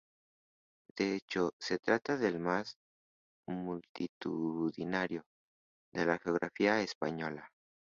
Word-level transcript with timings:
De 0.97 1.13
hecho, 1.15 1.53
se 1.59 1.77
trata 1.77 2.17
del 2.17 2.39
más 2.39 2.79
multitudinario 3.45 5.27
de 5.93 6.05
la 6.07 6.17
geografía 6.17 6.81
española. 6.81 7.47